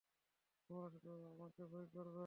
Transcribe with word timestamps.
তোমরা 0.69 0.87
শুধু 0.89 1.09
আমাকে 1.29 1.61
ভয় 1.65 1.87
করবে। 1.87 2.19